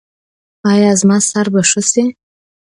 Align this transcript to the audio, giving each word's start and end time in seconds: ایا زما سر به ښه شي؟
ایا 0.71 0.91
زما 0.99 1.17
سر 1.29 1.47
به 1.53 1.61
ښه 1.69 1.81
شي؟ 1.91 2.05